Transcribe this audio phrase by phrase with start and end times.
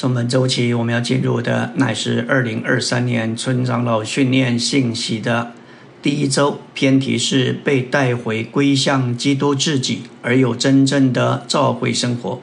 [0.00, 5.52] 从本周起，我们要进入的乃是二零二三年村长老训练信息的
[6.00, 12.40] 第一周，偏题是被带回归向基督自己，而有真正的召会生活。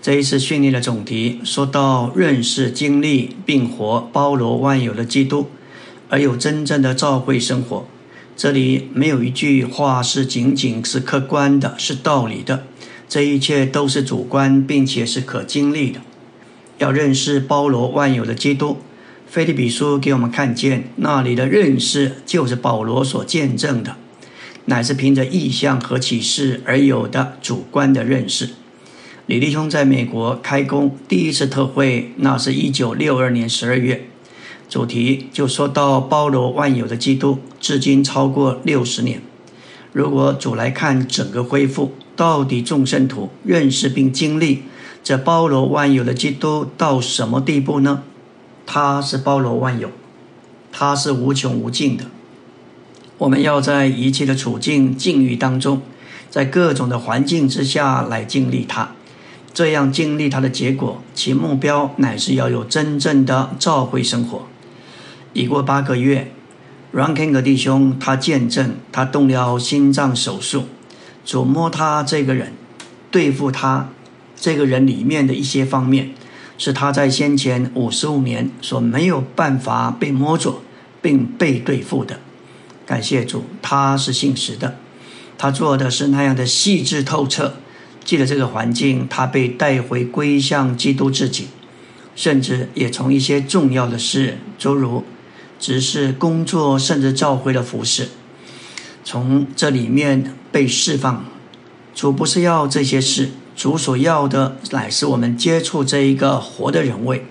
[0.00, 5.50] 这一次训练的总题说到认识、经历并活包罗万有的基督，
[6.08, 7.86] 而有真正的召会生活。
[8.34, 12.64] 这里没有一句话是仅仅是客观的，是道理的，
[13.06, 16.00] 这一切都是主观，并且是可经历的。
[16.78, 18.78] 要认识包罗万有的基督，
[19.26, 23.96] 菲利比书给我们看见那里的认识，就是保罗所见证的，
[24.66, 28.50] 乃是凭着意象和启示而有的主观的认识。
[29.26, 34.06] 李弟兄在美国开工第一次特会，那是一九六二年十二月，
[34.68, 39.22] 主题就说到包罗万有的基督，至今超过六十年。
[39.92, 44.62] 如果主来看整个恢复，到底众圣徒认识并经历。
[45.06, 48.02] 这包罗万有的基督到什么地步呢？
[48.66, 49.88] 他是包罗万有，
[50.72, 52.06] 他是无穷无尽的。
[53.18, 55.80] 我们要在一切的处境境遇当中，
[56.28, 58.88] 在各种的环境之下来经历他。
[59.54, 64.48] 这样经历他的结果，其目标乃是要有真正的召会生活。
[65.34, 66.32] 已过八个月
[66.92, 70.64] ，Ranking 弟兄他见证他动了心脏手术，
[71.24, 72.54] 琢磨他这个人，
[73.12, 73.90] 对付他。
[74.36, 76.10] 这个人里面的一些方面，
[76.58, 80.62] 是他在先前五十五年所没有办法被摸着
[81.02, 82.20] 并被对付的。
[82.86, 84.78] 感谢主，他是信实的，
[85.36, 87.56] 他做的是那样的细致透彻。
[88.04, 91.48] 记得这个环境，他被带回归向基督自己，
[92.14, 95.02] 甚至也从一些重要的事，诸如
[95.58, 98.10] 只是工作，甚至召回了服饰，
[99.02, 101.24] 从这里面被释放。
[101.92, 103.30] 主不是要这些事。
[103.56, 107.24] 主所要的乃是我们接触这一个活的人位，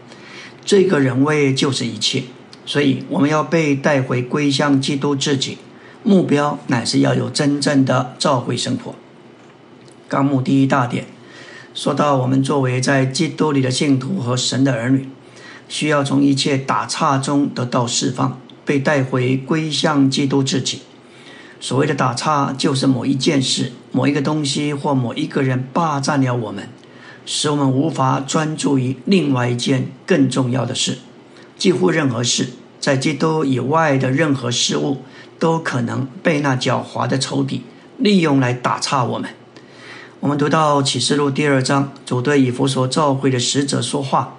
[0.66, 2.23] 这个人位就是一切，
[2.66, 5.59] 所以我们要被带回归向基督自己，
[6.02, 8.95] 目标乃是要有真正的召会生活。
[10.08, 11.05] 纲目第一大点
[11.76, 15.08] 说到，我们作为在基督里的信徒和神的儿女，
[15.70, 20.82] 需要从一切打岔中得到释放，被带回归向基督自己。
[21.60, 26.70] 所谓的打岔，就是某一件事、某一个东西或某一个人霸占了我们，
[27.26, 30.99] 使我们无法专注于另外一件更重要的事。
[31.58, 32.49] 几乎任何事，
[32.80, 34.98] 在基督以外的任何事物，
[35.39, 37.64] 都可能被那狡猾的仇敌
[37.98, 39.30] 利用来打岔我们。
[40.20, 44.37] 我们读到启示录第二章，主对以弗所召会的使者说话，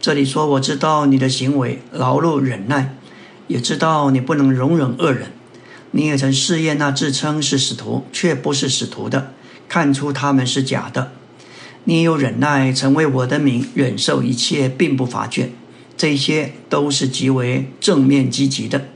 [0.00, 2.96] 这里说：“我知道你的行为，劳碌忍耐，
[3.46, 5.32] 也知道你不能容忍恶人。”
[5.96, 9.32] 你也曾试验那自称是使徒却不是使徒的，
[9.66, 11.12] 看出他们是假的。
[11.84, 15.46] 你有忍耐，成为我的名，忍受一切，并不乏倦。
[15.96, 18.88] 这些都是极为正面积极的。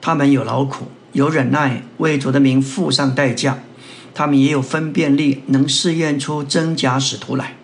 [0.00, 3.58] 他们有劳苦，有忍耐，为主的名付上代价。
[4.14, 7.56] 他们也有分辨力，能试验出真假使徒来。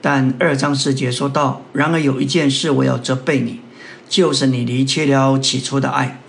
[0.00, 3.58] 但二章四节说到：然而有一件事我要责备你，
[4.08, 6.20] 就是你离弃了起初的爱。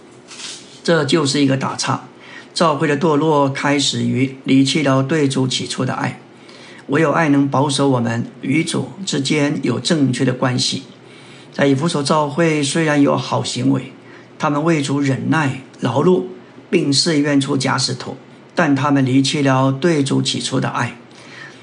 [0.87, 2.05] 这就是一个打岔，
[2.53, 6.21] 教会的堕落开始于离弃了对主起初的爱。
[6.87, 10.83] 唯有爱能保守我们与主之间有正确的关系。
[11.51, 13.91] 在以弗所教会虽然有好行为，
[14.39, 16.23] 他们为主忍耐劳碌，
[16.69, 18.15] 并试验出假使徒，
[18.55, 20.97] 但他们离弃了对主起初的爱。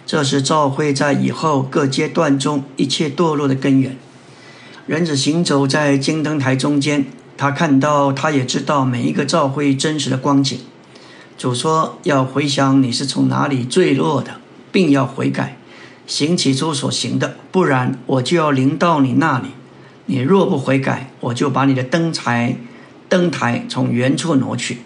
[0.05, 3.97] 这是教会在以后各阶段中一切堕落的根源。
[4.87, 7.07] 人子行走在金灯台中间。
[7.37, 10.59] 他看到，他也知道每一个教会真实的光景。
[11.37, 14.37] 主说：“要回想你是从哪里坠落的，
[14.71, 15.57] 并要悔改，
[16.07, 19.49] 行起初所行的，不然我就要临到你那里。
[20.07, 22.57] 你若不悔改，我就把你的灯台
[23.09, 24.79] 灯台从原处挪去。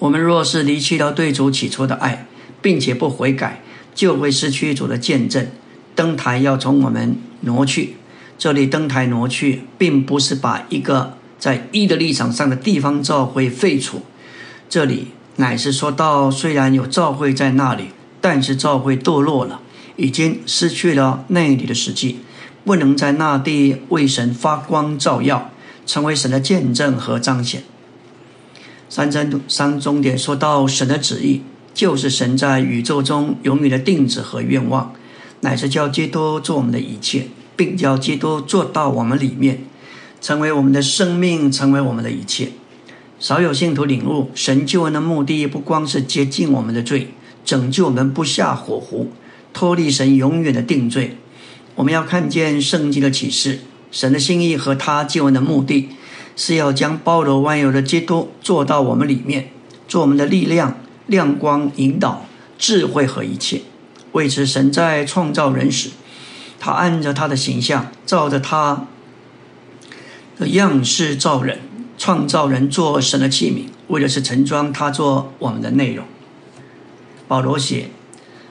[0.00, 2.26] 我们若是离弃了对主起初的爱，
[2.60, 3.62] 并且不悔改，
[3.94, 5.46] 就会失去主的见证。
[5.94, 7.94] 灯台要从我们挪去。
[8.36, 14.02] 这里灯台挪去，并不是把一个。”在一的立场上的地方教会废除，
[14.68, 17.90] 这里乃是说到，虽然有教会在那里，
[18.20, 19.60] 但是教会堕落了，
[19.96, 22.18] 已经失去了那里的实际，
[22.64, 25.52] 不能在那地为神发光照耀，
[25.86, 27.62] 成为神的见证和彰显。
[28.88, 31.42] 三真三终点说到神的旨意，
[31.72, 34.92] 就是神在宇宙中永远的定旨和愿望，
[35.42, 39.67] 乃是叫基督做我们的一切，并叫基督做到我们里面。
[40.20, 42.50] 成为我们的生命，成为我们的一切。
[43.18, 47.12] 少有信徒领悟神救恩的目的，不光是洁净我们的罪，
[47.44, 49.10] 拯救我们不下火湖，
[49.52, 51.16] 脱离神永远的定罪。
[51.74, 53.60] 我们要看见圣经的启示，
[53.90, 55.88] 神的心意和他救恩的目的，
[56.36, 59.50] 是要将包罗万有的基督做到我们里面，
[59.88, 62.26] 做我们的力量、亮光、引导、
[62.58, 63.62] 智慧和一切。
[64.12, 65.90] 为此，神在创造人时，
[66.60, 68.86] 他按着他的形象，照着他
[70.38, 71.58] 的样式造人，
[71.98, 76.06] 创造人做神的器皿，为的是盛装他做我们的内容。
[77.26, 77.90] 保罗写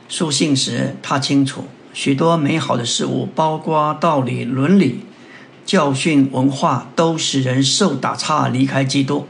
[0.10, 1.64] 书信时，他清楚
[1.94, 5.00] 许多美好的事物，包括道理、伦理、
[5.66, 9.26] 教训、文化，都使人受打岔，离开基督。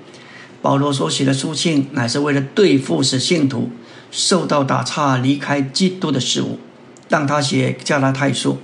[0.60, 3.70] 保罗所写的书信，乃是为了对付使信徒。
[4.10, 6.58] 受到打岔、离开基督的事物，
[7.10, 8.58] 当他写加拉太书，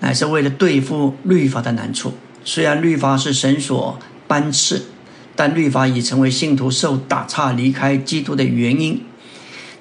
[0.00, 2.12] 乃是为了对付律法的难处。
[2.44, 4.86] 虽然律法是神所颁赐，
[5.36, 9.02] 但律法已成为信徒受打岔、离开基督的原因。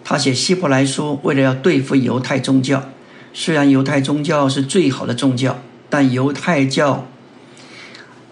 [0.03, 2.89] 他写希伯来书，为了要对付犹太宗教。
[3.33, 7.07] 虽然犹太宗教是最好的宗教，但犹太教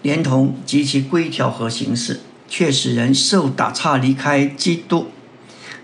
[0.02, 5.08] 连同及其规条和形式，却使人受打岔、离开基督。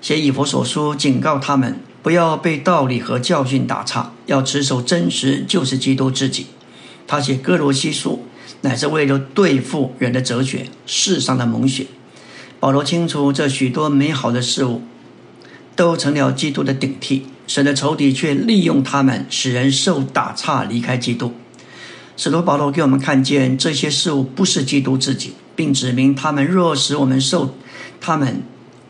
[0.00, 6.46] 写以佛所书，警告他们不要被道理和教训打岔，要持守真实，就是基督自己。
[7.06, 8.26] 他写哥罗西书，
[8.62, 11.86] 乃是为了对付人的哲学、世上的蒙学。
[12.58, 14.82] 保罗清楚，这许多美好的事物
[15.74, 21.34] 都成了基督的顶替，神的仇敌却利用他们，使人受打岔，离开基督。
[22.16, 27.54] 使徒保罗给我们看见这些事物不是基督自己，并指明他们若使我们受
[28.00, 28.42] 他们。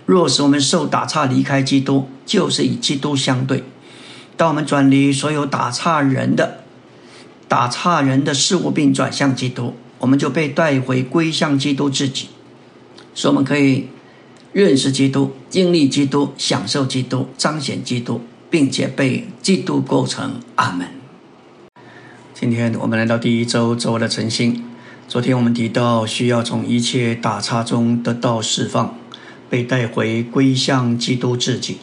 [0.07, 3.65] 若使我们受打岔离开基督，就是与基督相对；
[4.37, 6.61] 当我们转离所有打岔人的、
[7.48, 12.28] 打岔人的事物，并转向基督，我们就被带回归向基督自己，
[13.14, 13.88] 使我们可以
[14.52, 18.20] 认识基督、经历基督、享受基督、彰显基督，
[18.50, 20.40] 并且被基督构成。
[20.56, 20.88] 阿门。
[22.34, 24.64] 今天我们来到第一周周的晨星。
[25.08, 28.98] 昨天我们提到，需要从一切打岔中得到释放。
[29.48, 31.78] 被带回归向基督自己。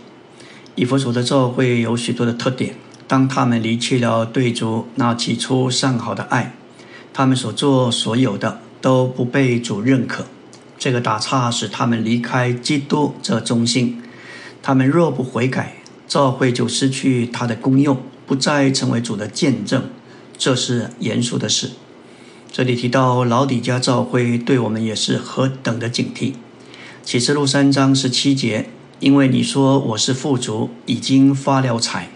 [0.76, 2.76] 以弗所的教会有许多的特点。
[3.14, 6.56] 当他们离弃了对主那起初上好的爱，
[7.14, 10.26] 他们所做所有的都不被主认可。
[10.80, 14.02] 这个打岔使他们离开基督这中心。
[14.64, 15.76] 他们若不悔改，
[16.08, 19.84] 教会就失去它的功用，不再成为主的见证。
[20.36, 21.74] 这是严肃的事。
[22.52, 26.34] 这里提到老底家教会，对我们也是何等的警惕。
[27.04, 28.70] 启示录三章十七节，
[29.00, 32.10] 因为你说我是富足，已经发了财，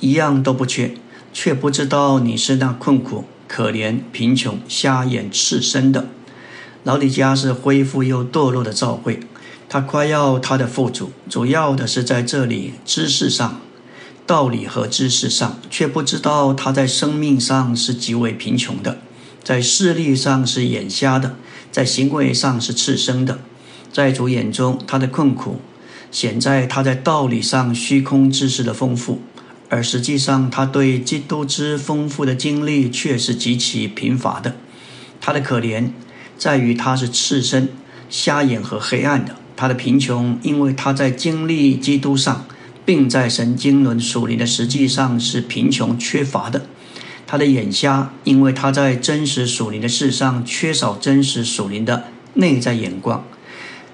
[0.00, 0.94] 一样都不缺，
[1.32, 6.06] 却不知道你是那困苦、可怜、贫穷、瞎眼、赤身的。
[6.84, 9.20] 老李家是恢复又堕落的教会，
[9.68, 13.60] 他夸耀他的富足，主要的是在这里知识上、
[14.24, 18.98] 道理和知识上，却不知道他在生命上是极为贫穷的，
[19.42, 21.34] 在视力上是眼瞎的，
[21.72, 23.40] 在行为上是赤身的。
[23.92, 25.60] 在主眼中，他的困苦
[26.10, 29.20] 显在他在道理上虚空知识的丰富，
[29.68, 34.56] 而实际上他对基督之丰富的经历却是极其贫乏的。
[35.20, 35.90] 他的可怜
[36.36, 37.68] 在于他是赤身、
[38.08, 42.46] 瞎眼和黑暗的；他的贫穷，因为他在经历基督上，
[42.84, 46.60] 并在神经轮属灵的实际上是贫穷缺乏的；
[47.26, 53.24] 他的眼瞎，因为他在真实属灵的事上缺少真实属灵的内在眼光。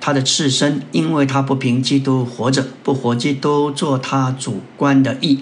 [0.01, 5.41] 他的赤身，因为他不凭基督活着，不活基督做他主观的意，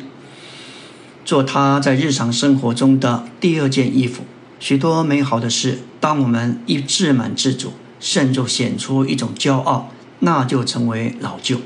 [1.24, 4.24] 做他在日常生活中的第二件衣服。
[4.58, 11.58] 许多美好的事，当我们一自满自主，甚至显出一种骄傲，那就成为老旧。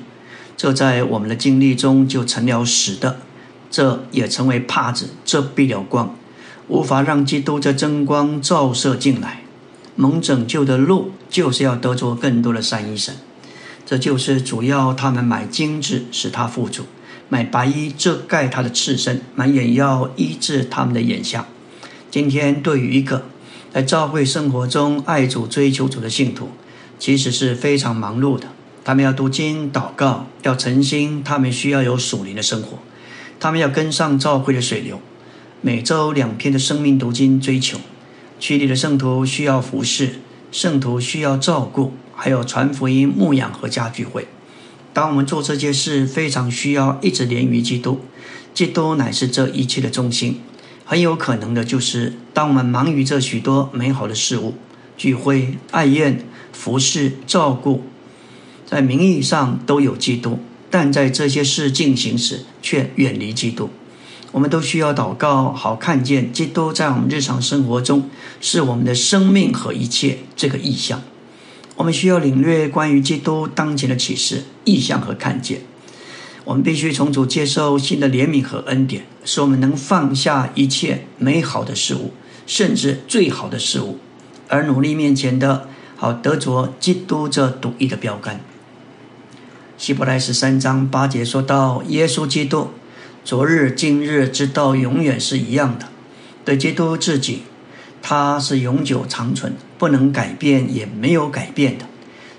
[0.56, 3.18] 这在我们的经历中就成了死的，
[3.70, 6.14] 这也成为帕子遮蔽了光，
[6.68, 9.42] 无法让基督的真光照射进来。
[9.94, 13.14] 蒙拯救的路，就是要得着更多的善医生。
[13.84, 16.84] 这就是主要他们买金子使他富足，
[17.28, 21.46] 买白衣遮盖他的赤身，买眼药医治他们的眼瞎。
[22.10, 23.24] 今天对于一个
[23.72, 26.50] 在教会生活中爱主追求主的信徒，
[26.98, 28.46] 其实是非常忙碌的。
[28.84, 32.78] 他们要读经祷告，要诚心，他们需要有属灵的生活，
[33.40, 35.00] 他们要跟上教会的水流，
[35.60, 37.78] 每周两篇的生命读经追求。
[38.38, 40.20] 区里的圣徒需要服侍，
[40.52, 44.28] 圣徒需要照顾，还有传福音、牧养和家聚会。
[44.96, 48.00] 当我们做这件事，非常需要一直连于基督，
[48.54, 50.40] 基督乃是这一切的中心。
[50.86, 54.54] 很有可能的就是，当我们忙于这许多美好的事物，
[54.96, 57.82] 聚会、爱宴、服侍、照顾，
[58.64, 60.38] 在名义上都有基督，
[60.70, 63.68] 但在这些事进行时，却远离基督。
[64.32, 68.08] 我们都需要祷告，好看见基督在我们日常生活中
[68.40, 71.02] 是我们的生命和一切这个意象。
[71.76, 75.60] 我们需要领略关于基督当前的启示、意向和看见。
[76.44, 82.12] 我们必须从主接受新的怜悯和恩典，使我们能放下一切美好的事物，
[82.46, 83.98] 甚至最好的事物，
[84.48, 88.40] 而努力面前的，好得着基督这独一的标杆。
[89.76, 92.70] 希伯来十三章八节说到：“耶稣基督，
[93.24, 95.88] 昨日、今日，直到永远是一样的。
[96.44, 97.42] 对基督自己，
[98.08, 101.86] 它是永久长存，不能改变，也没有改变的，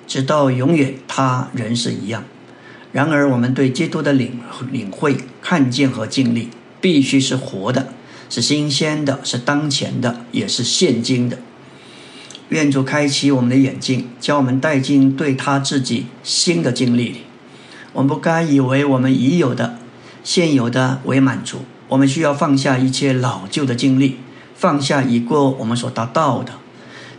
[0.07, 2.23] 直到永远，他仍是一样。
[2.93, 4.39] 然而，我们对基督的领
[4.71, 6.47] 领会、看见和经历，
[6.79, 7.89] 必须是活的，
[8.29, 11.37] 是新鲜的，是当前的，也是现今的。
[12.47, 17.21] 愿主开启我们的眼睛，将我们带进对他自己新的经历里。”
[17.91, 19.77] 我们不该以为我们已有的、
[20.23, 24.15] 现有的为满足，我们需要放下一切老旧的经历，
[24.57, 26.53] 放下已过我们所达到的，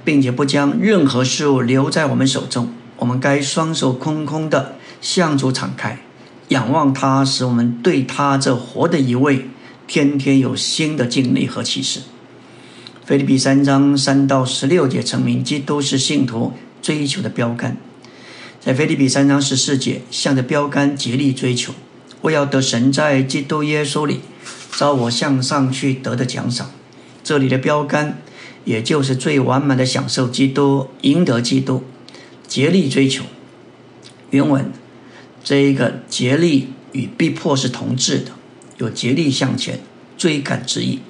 [0.04, 2.72] 并且不将任何事物留在我们手中。
[2.96, 6.00] 我们该双手空空的向主敞开，
[6.48, 9.48] 仰望他，使我们对他这活的一位，
[9.86, 12.00] 天天有新的经历和启示。
[13.04, 16.52] 菲利比三章三到十六节，成名基督是信徒
[16.82, 17.76] 追求的标杆。
[18.60, 21.72] 在腓立比三章十四节，向着标杆竭力追求，
[22.22, 24.20] 我要得神在基督耶稣里
[24.76, 26.72] 招我向上去得的奖赏。
[27.28, 28.22] 这里的标杆，
[28.64, 31.82] 也就是最完满的享受基督，赢得基督，
[32.46, 33.22] 竭力追求。
[34.30, 34.72] 原文
[35.44, 38.30] 这一个竭力与逼迫是同质的，
[38.78, 39.80] 有竭力向前
[40.16, 41.00] 追赶之意。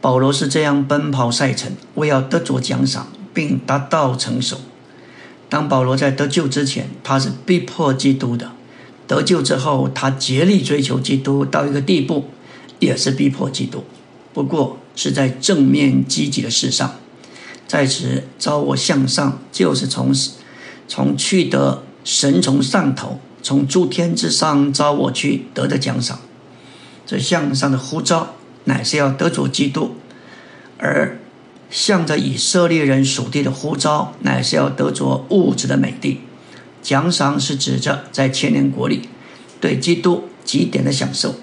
[0.00, 4.58] 保罗是这样奔跑赛程，为要得着奖赏，并达到成熟。
[5.48, 8.52] 当保罗在得救之前，他是逼迫基督的；
[9.08, 12.26] 得救之后，他竭力追求基督到一个地步，
[12.78, 13.82] 也是逼迫基督。
[14.32, 16.96] 不过是在正面积极的事上，
[17.66, 20.14] 在此招我向上，就是从
[20.86, 26.20] 从去得神从上头，从诸天之上招我去得的奖赏。
[27.06, 29.96] 这向上的呼召，乃是要得着基督，
[30.78, 31.18] 而。
[31.72, 36.18] 向着以色列人属地的呼召，乃是要得着物质的美地。
[36.82, 39.08] 奖赏是指着在千年国里
[39.60, 41.36] 对基督极点的享受。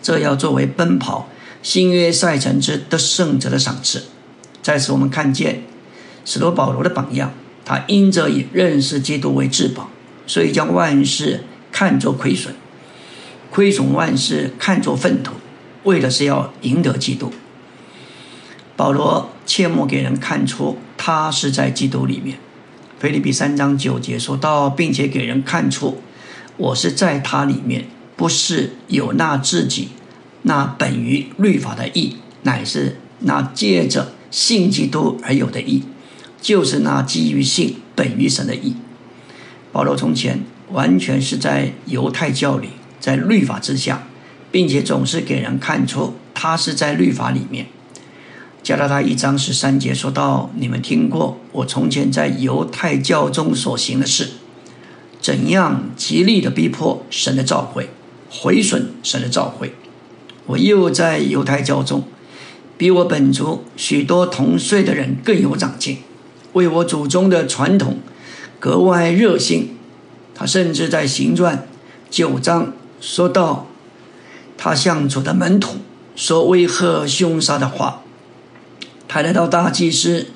[0.00, 1.28] 这要作为奔跑
[1.62, 4.04] 新约赛程之得胜者的赏赐。
[4.62, 5.62] 在此，我们看见
[6.24, 7.32] 使徒保罗的榜样。
[7.64, 9.90] 他因着以认识基督为至宝，
[10.26, 12.54] 所以将万事看作亏损，
[13.50, 15.34] 亏损万事看作粪土，
[15.84, 17.32] 为的是要赢得基督。
[18.76, 22.38] 保罗切莫给人看出他是在基督里面。
[22.98, 26.02] 腓立比三章九节说到，并且给人看出
[26.56, 27.86] 我是在他里面，
[28.16, 29.90] 不是有那自己
[30.42, 35.82] 那本于律法的义，乃是那借着信基督而有的义，
[36.40, 38.76] 就是那基于信本于神的义。
[39.72, 40.42] 保罗从前
[40.72, 44.06] 完全是在犹太教里，在律法之下，
[44.50, 47.66] 并且总是给人看出他是在律法里面。
[48.62, 54.32] 加拉太一章十三节说到：“你们听过我从前在犹太教中所行的事，
[55.20, 57.88] 怎样极力的逼迫神的召会，
[58.28, 59.72] 毁损神的召会。
[60.46, 62.04] 我又在犹太教中，
[62.76, 65.98] 比我本族许多同岁的人更有长进，
[66.54, 67.98] 为我祖宗的传统
[68.58, 69.76] 格外热心。
[70.34, 71.66] 他甚至在行传
[72.08, 73.66] 九章说到，
[74.56, 75.76] 他向主的门徒
[76.16, 78.02] 说威吓凶杀的话。”
[79.06, 80.28] 他来到大祭司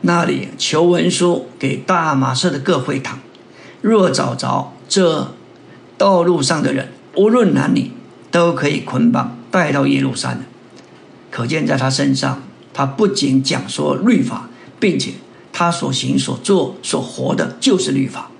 [0.00, 3.20] 那里求文书给大马士的各会堂，
[3.80, 5.32] 若找着这
[5.96, 7.92] 道路上的人，无论男女，
[8.30, 10.42] 都可以捆绑带到耶路撒冷。
[11.30, 15.12] 可见在他身上，他不仅讲说律法，并且
[15.52, 18.30] 他所行所做所活的就是律法。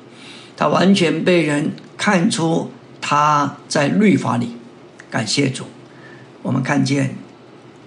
[0.56, 2.70] 他完全被人看出
[3.00, 4.56] 他在律法里。
[5.10, 5.64] 感谢主，
[6.42, 7.16] 我们看见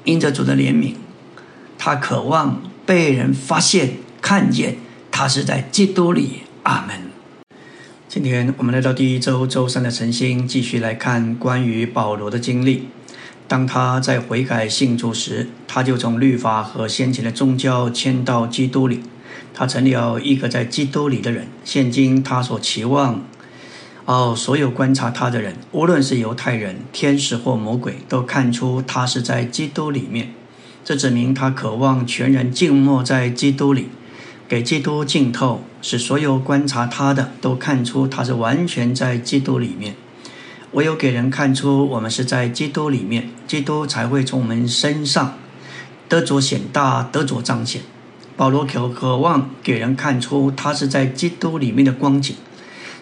[0.03, 0.95] 因着主的怜悯。
[1.77, 4.77] 他渴望被人发现、看见，
[5.12, 6.43] 他是在基督里。
[6.63, 7.12] 阿门。
[8.13, 12.88] 今天我们来到第一周周三的晨星，继续来看关于保罗的经历。
[13.48, 19.01] 当他在悔改信主时，他就从律法和先前的宗教迁到基督里。
[19.51, 21.48] 他成了一个在基督里的人。
[21.63, 23.24] 现今他所期望，
[24.05, 30.32] 哦，所有观察他的人，无论是犹太人、天使或魔鬼，都看出他是在基督里面。
[30.86, 33.88] 这指明他渴望全人静默在基督里，
[34.47, 39.95] 给基督浸透，使所有观察他的都看出他是完全在基督里面。
[40.73, 45.38] 唯有给人看出我们是在基督里面，基督才会从我们身上
[46.09, 47.81] 得着显大，得着彰显。
[48.35, 52.35] 保罗渴渴望给人看出他是在基督里面的光景，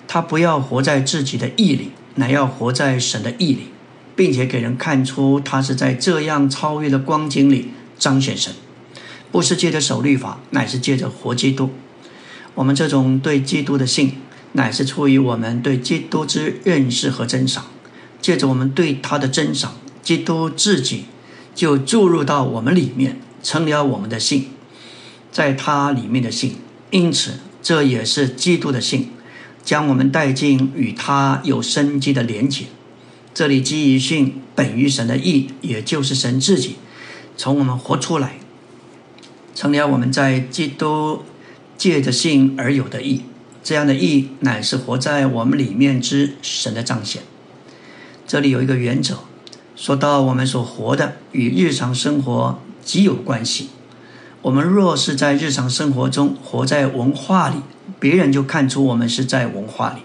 [0.06, 3.68] 他不要活在自己的意里，乃要活在神的意里，
[4.18, 8.54] 并且给人看出他是在这样超越的光景里彰显神，
[9.32, 11.72] 不是借着守律法，乃是借着活基督。
[12.56, 14.18] 我们这种对基督的信。
[14.54, 17.68] 乃是出于我们对基督之认识和珍赏，
[18.22, 21.06] 借着我们对他的珍赏，基督自己
[21.56, 24.50] 就注入到我们里面，成了我们的信，
[25.32, 26.56] 在他里面的信。
[26.90, 29.12] 因此，这也是基督的信，
[29.64, 32.66] 将我们带进与他有生机的连结。
[33.34, 36.76] 这里基于信本于神的意，也就是神自己
[37.38, 38.40] 从我们活出来，
[39.54, 41.24] 成了我们在基督
[41.78, 43.24] 借着信而有的意。
[43.64, 47.22] 这样的义乃是活在我们里面之神的彰显。
[48.26, 49.18] 这里有一个原则，
[49.76, 53.70] 说到我们所活的与日常生活极有关系。
[54.42, 57.58] 我们若是在日常生活中活在文化里，
[58.00, 60.00] 别人就看出我们是在文化里；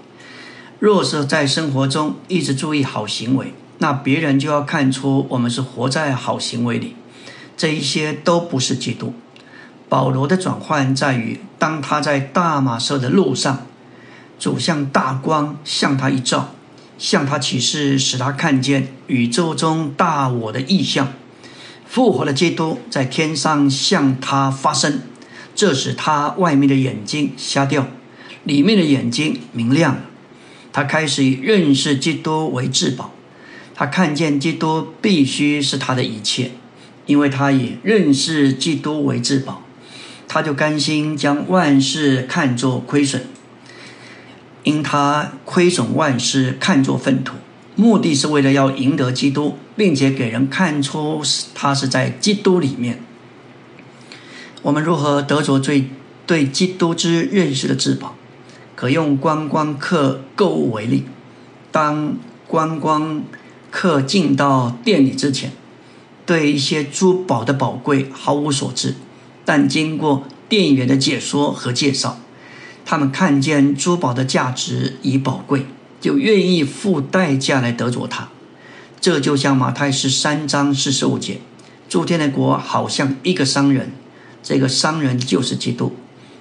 [0.79, 6.97] 若是在生活中一直注意好行为，那别人就要看出我们是活在好行为里。
[7.57, 9.15] 这一些都不是基督。
[9.89, 13.67] 保罗的转换在于，当他在大马色的路上，
[14.39, 16.55] 走向大光向他一照，
[16.99, 21.13] 向他启示，使他看见宇宙中大我的意象。
[21.87, 25.01] 复活的基督在天上向他发声，
[25.55, 27.87] 这使他外面的眼睛瞎掉，
[28.43, 30.01] 里面的眼睛明亮了。
[30.73, 33.13] 他开始以认识基督为至宝，
[33.75, 36.51] 他看见基督必须是他的一切，
[37.07, 39.63] 因为他以认识基督为至宝。
[40.37, 43.23] 他就甘心将万事看作亏损，
[44.65, 47.37] 因他亏损万事看作粪土，
[47.75, 51.23] 目的是为了要赢得基督，并且给人看出
[51.55, 53.03] 他是在基督里面。
[54.61, 55.89] 我们如何得着最
[56.27, 58.15] 对基督之认识的至宝？
[58.75, 61.07] 可用观光客购物为例。
[61.73, 63.25] 当观光
[63.71, 65.53] 客进到店里之前，
[66.27, 68.97] 对一些珠宝的宝贵毫无所知。
[69.47, 72.21] 但经过店员的解说和介绍，
[72.85, 75.65] 他们看见珠宝的价值已宝贵，
[76.01, 78.29] 就愿意付代价来得着它。
[79.01, 81.39] 这就像马太十三章四十五节，
[81.89, 83.93] 诸天的国好像一个商人，
[84.43, 85.95] 这个商人就是基督，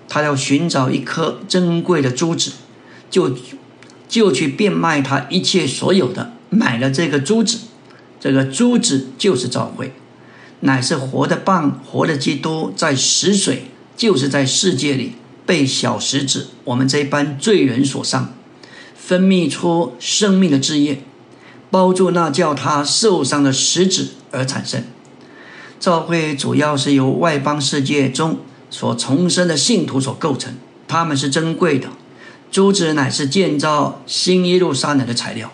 [0.10, 2.54] 他要寻找一颗珍贵的珠子，
[3.10, 3.38] 就
[4.08, 7.60] 就去变卖他一切所有的，买了这个珠子。
[8.20, 9.94] 这个珠子就是教会。
[10.66, 15.14] 乃是活的棒，活的基督在死水，就是在世界里
[15.46, 18.34] 被小石子，我们这般罪人所伤，
[18.96, 21.02] 分泌出生命的枝叶，
[21.70, 24.84] 包住那叫他受伤的石子而产生。
[25.80, 28.40] 教会主要是由外邦世界中
[28.72, 30.56] 所重生的信徒所构成，
[30.88, 31.90] 他们是珍贵的，
[32.50, 35.52] 珠子乃是建造新耶路撒冷的材料。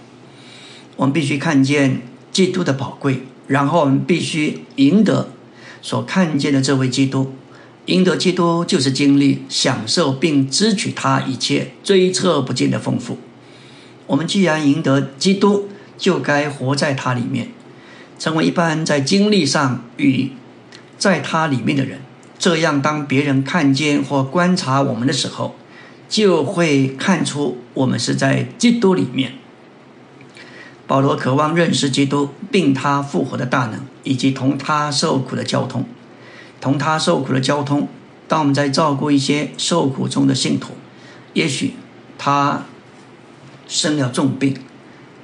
[0.95, 3.23] 我们必须看见基督的宝贵。
[3.51, 5.29] 然后我们必须赢得
[5.81, 7.33] 所看见的这位基督，
[7.87, 13.17] 赢得基督就是经历、享受并支取他一切追测不尽的丰富。
[14.07, 17.49] 我们既然赢得基督，就该活在他里面，
[18.17, 20.31] 成为一般在经历上与
[20.97, 21.99] 在他里面的人。
[22.39, 25.55] 这样，当别人看见或观察我们的时候，
[26.07, 29.33] 就会看出我们是在基督里面。
[30.91, 35.85] 保罗渴望认识基督，并他复活的大能，以及同他受苦的交通。
[36.59, 37.87] 同他受苦的交通。
[38.27, 40.73] 当我们在照顾一些受苦中的信徒，
[41.31, 41.75] 也许
[42.17, 42.65] 他
[43.69, 44.53] 生了重病，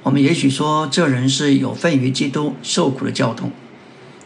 [0.04, 3.52] 我们也许说这人是有份于基督受苦的交通。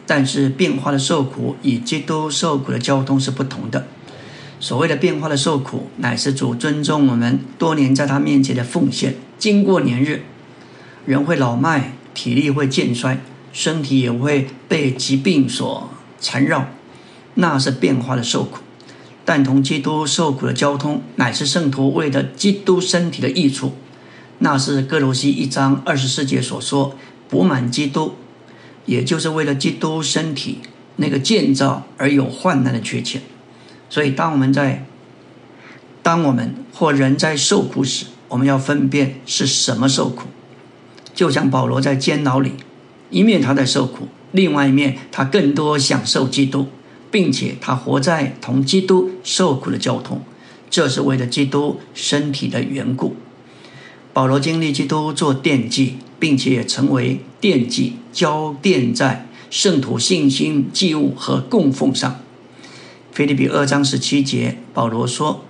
[0.07, 3.85] 但是变化的受苦与基督受苦的交通是不同的。
[4.61, 9.15] 所谓的变化的受苦，乃是主尊重我们多年在他面前的奉献。
[9.37, 10.23] 经过年日。
[11.05, 13.19] 人会老迈，体力会渐衰，
[13.51, 15.89] 身体也会被疾病所
[16.19, 16.67] 缠绕，
[17.35, 18.59] 那是变化的受苦。
[19.25, 23.73] 但同基督受苦的交通，乃是圣徒为了基督身体的益处，
[24.39, 26.95] 那是哥罗西一章二十四节所说，
[27.29, 28.15] 补满基督，
[28.85, 30.59] 也就是为了基督身体
[30.97, 33.21] 那个建造而有患难的缺欠。
[33.89, 34.85] 所以，当我们在
[36.01, 40.27] 当我们或人在受苦时，我们要分辨是什么受苦。
[41.13, 42.53] 就像保罗在监牢里，
[43.09, 46.67] 一面他在受苦，另外一面他更多享受基督，
[47.11, 50.21] 并且他活在同基督受苦的交通，
[50.69, 53.15] 这是为了基督身体的缘故。
[54.11, 62.19] 保罗经历基督做奠祭，并且也成为奠祭，交奠在圣徒信心祭物和供奉上。
[63.11, 65.45] 腓立比二章十七节，保罗说：“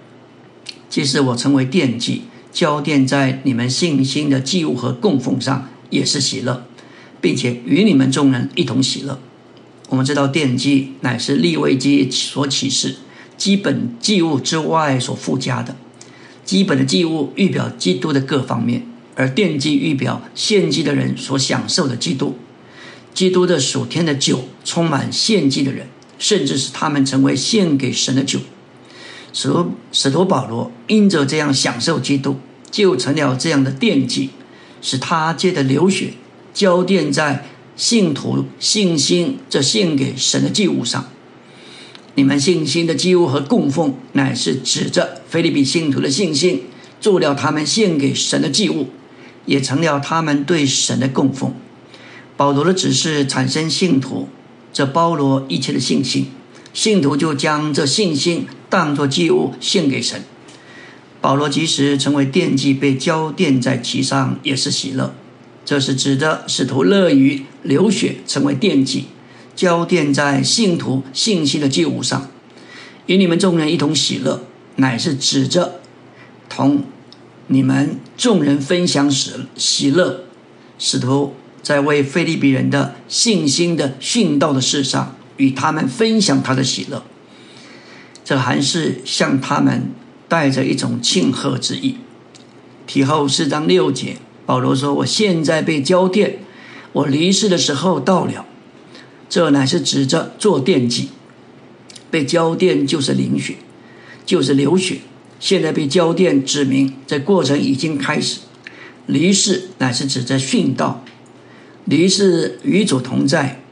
[0.89, 6.65] 即使我成为奠祭，交奠在你们信心的祭物和供奉上，也是喜乐，
[7.19, 9.19] 并且与你们众人一同喜乐。”
[9.89, 12.95] 我们知道，奠祭乃是立位基所启示
[13.35, 15.75] 基本祭物之外所附加的。
[16.45, 18.85] 基本的祭物预表基督的各方面，
[19.15, 22.37] 而奠祭预表献祭的人所享受的基督。
[23.13, 25.87] 基督的属天的酒充满献祭的人。
[26.19, 28.39] 甚至使他们成为献给神的酒。
[29.33, 29.51] 使
[29.91, 32.37] 使徒保罗因着这样享受基督，
[32.71, 34.29] 就成了这样的奠祭，
[34.81, 36.13] 使他借着流血
[36.53, 41.05] 浇奠在信徒信心这献给神的祭物上。
[42.15, 46.63] 你们信心的祭物和供奉，乃是指着菲利比信徒的信心，
[47.01, 48.89] 做了他们献给神的祭物，
[49.47, 51.53] 也成了他们对神的供奉。
[52.37, 54.29] 保罗的指示产生信徒。
[54.71, 56.31] 这包罗一切的信心，
[56.73, 60.23] 信徒就将这信心当作祭物献给神。
[61.21, 65.13] 保罗即使成为奠祭，被浇奠在其上，也是喜乐。
[65.63, 69.05] 这是指的使徒乐于流血成为奠祭，
[69.55, 72.31] 浇奠在信徒信心的祭物上，
[73.05, 74.41] 与你们众人一同喜乐，
[74.77, 75.79] 乃是指着
[76.49, 76.83] 同
[77.45, 80.23] 你们众人分享喜喜乐，
[80.79, 81.35] 使徒。
[81.61, 87.05] 在为菲利比人的信心的殉道的事上，与他们分享他的喜乐，
[88.23, 89.91] 这还是向他们
[90.27, 91.97] 带着一种庆贺之意。
[92.85, 96.33] 提后四章六节，保罗说：“我现在被交奠，
[96.91, 98.45] 我离世的时候到了。”
[99.29, 101.09] 这乃是指着做奠祭，
[102.11, 103.55] 被交奠就是淋血，
[104.25, 104.99] 就是流血。
[105.39, 108.41] 现在被交奠，指明这过程已经开始。
[109.07, 111.03] 离世乃是指着殉道。
[111.85, 113.62] 离世与主同在，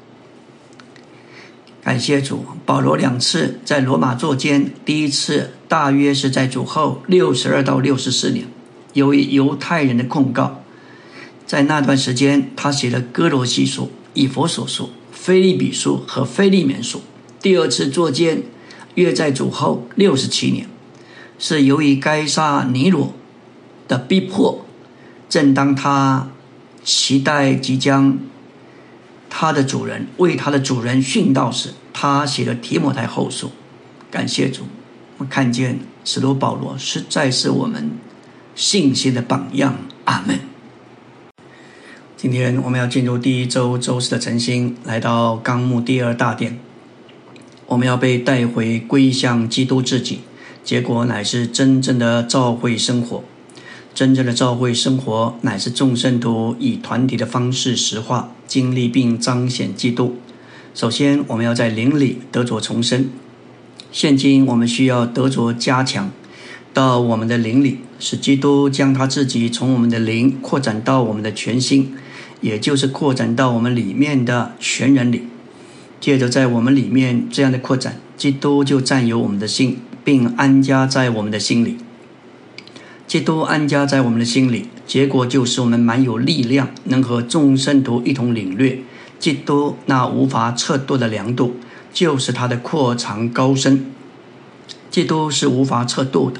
[1.83, 2.45] 感谢主。
[2.65, 8.45] 保罗两次在罗马作监，第一次大约是在主后六十二到六十四年，
[8.93, 10.61] 由于犹太人的控告，
[11.45, 17.01] 在那段时间他写了哥罗西书、以佛所书、菲利比书和菲利免书。
[17.41, 18.43] 第二次作监
[18.95, 20.67] 约在主后六十七年，
[21.39, 23.13] 是由于该撒尼罗
[23.87, 24.65] 的逼迫，
[25.27, 26.29] 正当他。
[26.83, 28.17] 期待即将
[29.33, 33.49] 他的主人为他的主人殉道时，他写了提摩太后书。
[34.11, 34.63] 感谢主，
[35.19, 37.91] 我看见使徒保罗实在是我们
[38.53, 39.77] 信心的榜样。
[40.03, 40.37] 阿门。
[42.17, 46.59] 今天我们要进入第一周周四的晨星，来到纲目第二大殿，
[47.67, 50.19] 我们要被带回归向基督自己，
[50.61, 53.23] 结果乃是真正的召会生活。
[53.93, 60.17] 真正的教会生活，乃是众圣徒以团体的方式实化、经历并彰显基督。
[60.75, 63.07] 首先，我们要在灵里得着重生。
[63.93, 66.11] 现今，我们需要得着加强，
[66.73, 71.93] 到我们的灵里，使基督将他自己从我们的灵扩展到我们的全心，
[72.41, 75.27] 也就是扩展到我们里面的全人里。
[76.01, 81.77] 借着在我们里面这样的扩展，基督就占有我们的心，并安家在我们的心里。
[83.11, 88.79] 基督安家在我们的心里，结果就是我们蛮有力量，能和众圣徒一同领略
[89.19, 91.57] 基督那无法测度的量度，
[91.91, 93.91] 就是它的扩长高深。
[94.89, 96.39] 基督是无法测度的，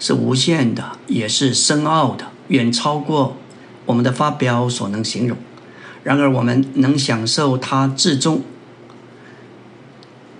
[0.00, 3.36] 是无限的，也是深奥的，远超过
[3.84, 5.36] 我们的发表所能形容。
[6.02, 8.40] 然而，我们能享受它至终，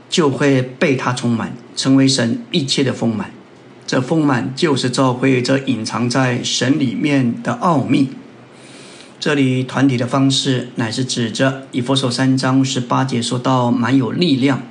[0.09, 3.36] 就会被它充满，成为神一切的丰满。
[3.87, 8.09] 这丰满就是召会这隐藏在神里面的奥秘。
[9.21, 14.63] 这里团体的方式乃是指着以佛所三章十八节说到，蛮有力量，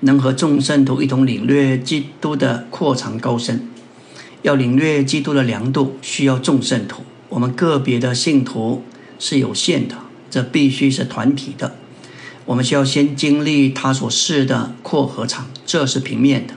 [0.00, 3.68] 能和众圣徒一同领略基督的扩长高深。
[4.42, 7.02] 要领略基督的良度，需要众圣徒。
[7.28, 8.82] 我们个别的信徒
[9.18, 9.96] 是有限的，
[10.30, 11.76] 这必须是团体的。
[12.46, 16.54] 我们需要先经历他所示的阔和长，这是平面的。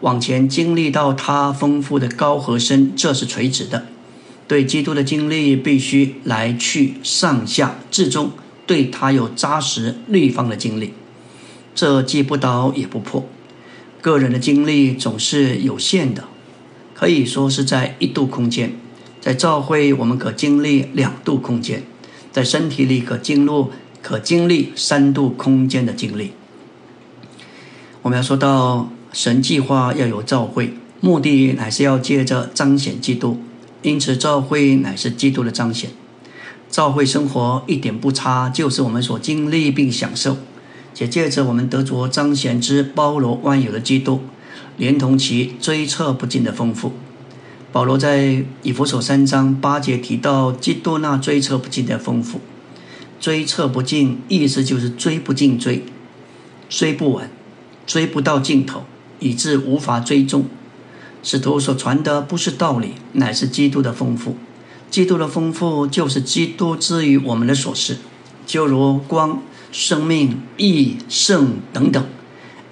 [0.00, 3.86] 往前经历到他丰富的高和深，这是垂直的。
[4.46, 8.30] 对基督的经历，必须来去上下至终，
[8.66, 10.92] 对他有扎实立方的经历。
[11.74, 13.26] 这既不倒也不破。
[14.00, 16.24] 个人的经历总是有限的，
[16.94, 18.72] 可以说是在一度空间。
[19.20, 21.80] 在教会，我们可经历两度空间；
[22.30, 23.64] 在身体里，可经历
[24.00, 26.30] 可经历三度空间的经历。
[28.02, 28.90] 我们要说到。
[29.16, 33.40] 神计划要有召会，目的乃是要借着彰显基督，
[33.80, 35.88] 因此教会乃是基督的彰显。
[36.68, 40.36] 教会生活一点不差，就是我们所经历并享受，
[40.92, 44.20] 且借着我们得着彰显之包罗万有的基督，
[44.76, 46.92] 连同其追测不尽的丰富。
[47.72, 52.42] 保罗在以弗所三章八节提到基督那追测不尽的丰富，
[53.18, 55.82] 追测不尽意思就是追不尽追，
[56.68, 57.30] 追不完，
[57.86, 58.84] 追不到尽头，
[59.18, 60.44] 以致无法追踪。
[61.22, 64.36] 使徒所传的不是道理，乃是基督的丰富。
[64.90, 67.98] 基督的丰富就是基督之于我们的所事，
[68.46, 72.04] 就如光、生命、义、圣等等，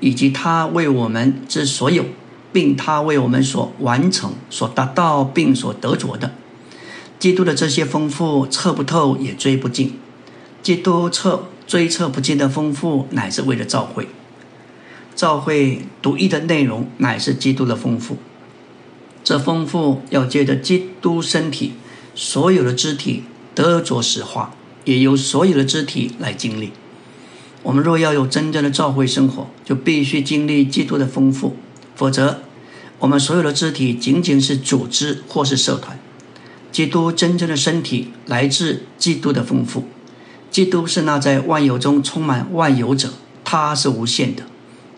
[0.00, 2.04] 以及他为我们之所有。
[2.52, 6.30] 并他为我们所完成、所达到并所得着的，
[7.18, 9.98] 基督的这些丰富测不透也追不尽。
[10.62, 14.06] 基督测追测不尽的丰富，乃是为了召会。
[15.14, 18.16] 召会独一的内容，乃是基督的丰富。
[19.22, 21.72] 这丰富要借着基督身体
[22.14, 23.22] 所有的肢体
[23.54, 26.72] 得着实化，也由所有的肢体来经历。
[27.62, 31.56] 我们若要有真正的召会生活，就必须经历基督的丰富。
[31.94, 32.40] 否则，
[32.98, 35.98] 我们所有的肢体仅仅是组织或是社团。
[36.70, 39.84] 基督真正的身体来自基督的丰富。
[40.50, 44.42] 基督是那在万有中充满万有者，他是无限的。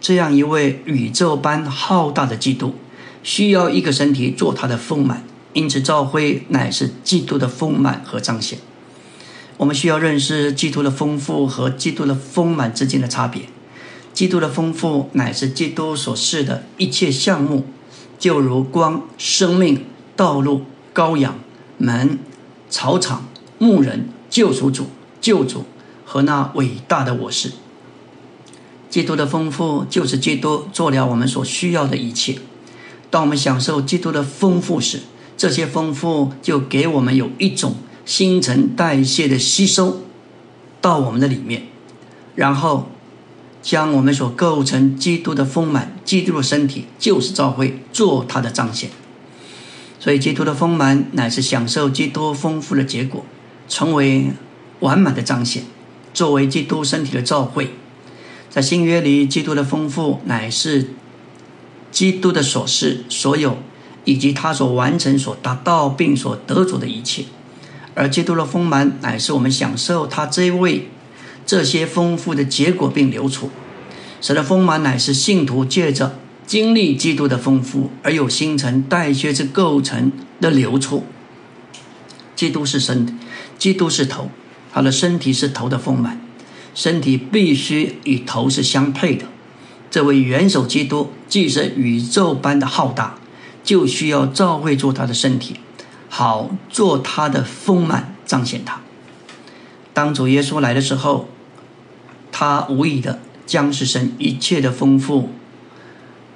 [0.07, 2.77] 这样一位宇宙般浩大的基督，
[3.25, 5.25] 需要一个身体做他的丰满。
[5.53, 8.61] 因此，召会乃是基督的丰满和彰显。
[9.57, 13.47] 我们需要认识基督的丰富和基督的丰满之间的差别。
[14.13, 17.67] 基督的丰富乃是基督所示的一切项目，
[18.17, 20.63] 就如光、生命、道路、
[20.95, 21.37] 羔羊、
[21.79, 22.21] 门、
[22.71, 23.27] 草场、
[23.59, 24.87] 牧人、救赎主、
[25.21, 25.65] 救主
[26.05, 27.51] 和那伟大的我是。
[28.97, 32.39] 基督的丰富就是基督做了我们所需要的一切。
[33.11, 35.01] 当我们享受基督的丰富时，
[35.37, 37.75] 这些丰富就给我们有一种
[38.07, 40.01] 新陈代谢的吸收
[40.81, 41.65] 到我们的里面，
[42.35, 42.89] 然后。
[43.61, 48.91] 将我们所构成基督的丰满，基督的身体就是教会，做他的彰显。
[49.99, 53.27] 所以，基督的丰满乃是享受基督丰富的结果，
[53.69, 54.31] 成为
[54.79, 55.65] 完满的彰显。
[56.15, 57.75] 作为基督身体的教会，
[58.57, 60.89] 在新约里，基督的丰富乃是
[61.91, 63.59] 基督的所事、所有，
[64.07, 67.25] 以及他所完成、所达到并所得着的一切。
[67.95, 70.89] 而基督的丰满乃是我们享受他这位。
[71.45, 73.51] 这些丰富的结果并流出，
[74.23, 81.05] 使得丰满乃是信徒借着经历基督的丰富而有新陈代谢之构成的流出。
[82.35, 83.19] 基督是身，
[83.59, 84.31] 基督是头，
[84.73, 86.26] 他的身体是头的丰满，
[86.77, 89.27] 身体必须与头是相配的。
[89.91, 93.19] 这位元首基督既是宇宙般的浩大，
[93.65, 95.57] 就需要照会做他的身体，
[96.09, 98.81] 好做他的丰满彰显他。
[99.93, 101.29] 当主耶稣来的时候。
[102.39, 105.31] 他无疑的将是神一切的丰富，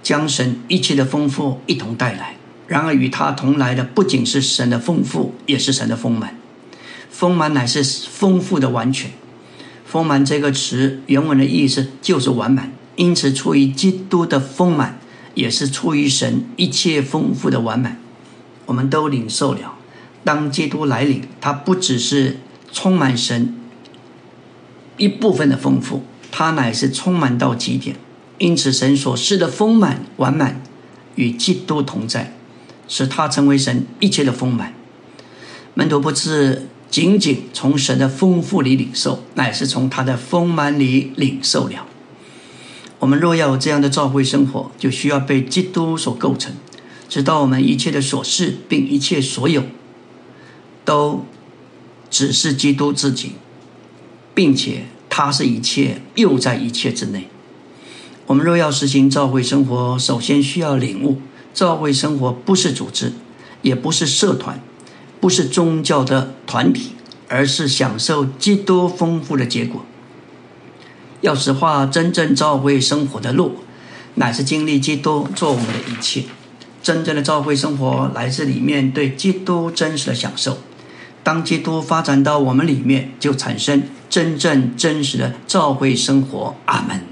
[0.02, 2.36] 将神一切的丰富一同带来。
[2.66, 6.38] 然而与他同来的不仅是神的丰富，也是神的丰满。
[7.10, 9.10] 丰满乃是丰富的完全。
[9.90, 15.00] 丰满这个词原文的意思就是完满，因此出于基督的丰满，
[15.34, 18.00] 也是出于神一切丰富的完满。
[18.66, 19.74] 我们都领受了，
[20.22, 22.38] 当基督来临，他不只是
[22.70, 23.56] 充满神。
[24.96, 27.96] 一部分的丰富，它乃是充满到极点，
[28.38, 30.62] 因此神所示的丰满完满
[31.16, 32.36] 与基督同在，
[32.86, 34.72] 使他成为神一切的丰满。
[35.74, 41.86] 门徒不是仅仅从神的丰富里领受，乃是从他的丰满里领受了。
[42.98, 46.52] 我们若要有这样的教会生活，就需要被基督所构成，
[47.08, 49.62] 直到我们一切的所事并一切所有，
[50.84, 51.24] 都
[52.10, 53.32] 只是基督自己。
[54.32, 57.28] 并且他是一切，又在一切之内。
[58.26, 61.20] 我们若要实行教会生活，首先需要领悟：
[61.52, 63.12] 教会生活不是组织，
[63.60, 64.62] 也不是社团，
[65.20, 66.92] 不是宗教的团体，
[67.28, 69.84] 而是享受基督丰富的结果。
[71.20, 73.56] 要实化真正教会生活的路，
[74.14, 76.24] 乃是经历基督做我们的一切。
[76.82, 80.58] 真正的教会生活来自里面对基督真实的享受。
[81.22, 83.82] 当基督发展到我们里面，就产生。
[84.08, 87.02] 真正真实的教会生活，阿门。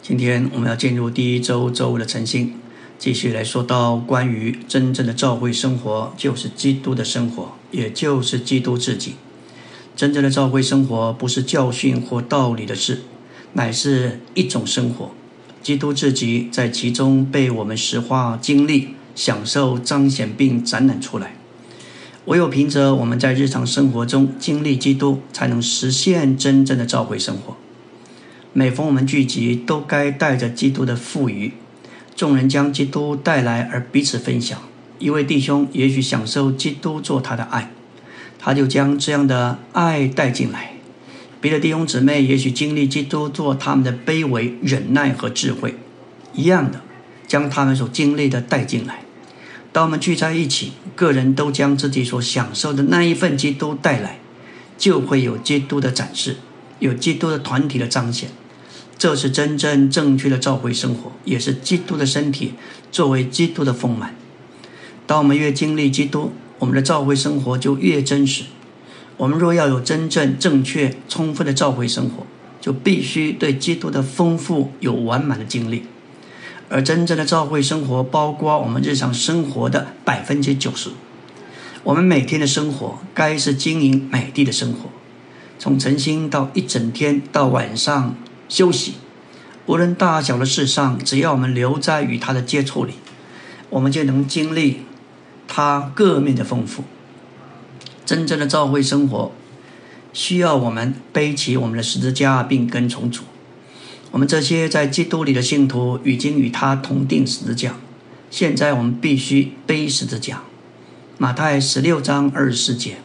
[0.00, 2.54] 今天我们要进入第一周周五的晨星，
[2.98, 9.14] 继续来说到关于真正的教会生活，就是基督的生活，也就是基督自己。
[9.94, 13.02] 真正的教会生活不是教训或道理的事，
[13.52, 15.10] 乃是一种生活。
[15.62, 21.34] 基督自己在其中被我们实化、经历、享受、彰显并展览出来。
[22.24, 27.56] 唯有凭着我们在日常生活中经历基督，才能实现真正的召会生活。
[28.52, 31.52] 每逢我们聚集，都该带着基督的赋予，
[32.18, 34.58] 众人将基督带来而彼此分享。
[34.98, 37.70] 一位弟兄也许享受基督做他的爱，
[38.40, 40.72] 他就将这样的爱带进来；
[41.40, 45.76] 别的弟兄姊妹也许经历基督做他们的卑微、忍耐和智慧，
[46.34, 46.80] 一样的
[47.28, 49.02] 将他们所经历的带进来。
[49.70, 54.18] 当我们聚在一起，个人都将自己所享受的那一份基督带来，
[54.76, 56.38] 就会有基督的展示，
[56.80, 58.30] 有基督的团体的彰显。
[58.98, 62.54] 这是真正正确的召会生活，也是基督的身体
[62.90, 64.16] 作为基督的丰满。
[65.06, 68.42] 当我们越经历基督，我们的召会生活就越真实。
[69.16, 72.26] 我们若要有真正正确、充分的召会生活，
[72.60, 75.84] 就必须对基督的丰富有完满的经历。
[76.68, 80.90] 而真正的召会生活，包括我们日常生活的百分之九十。
[81.84, 84.90] 我们每天的生活，该是经营美丽的生活，
[85.58, 88.14] 从晨星到一整天，到晚上
[88.48, 88.94] 休息，
[89.66, 92.94] 无论大小的事上，只要我们留在与他的接触里，
[93.70, 94.82] 我们就能经历
[95.46, 96.84] 他各面的丰富。
[98.06, 99.32] 真正的教会生活，
[100.14, 103.24] 需要我们背起我们的十字架，并跟从主。
[104.10, 107.74] 我们这些在基督里的信徒已经与他同定十字架，
[108.30, 110.40] 现在我们必须背十字架。
[111.18, 112.96] 马太十六章二十四节，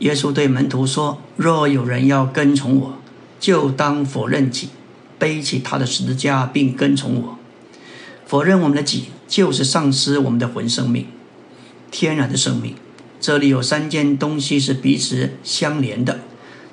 [0.00, 2.98] 耶稣对门徒说：“若有人要跟从我，
[3.44, 4.70] 就当否认己，
[5.18, 7.38] 背起他的十字架，并跟从我。
[8.24, 11.08] 否认我们的己，就是丧失我们的魂生命，
[11.90, 12.74] 天然的生命。
[13.20, 16.20] 这里有三件东西是彼此相连的，